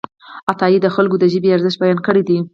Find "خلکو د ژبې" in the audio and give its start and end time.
0.95-1.49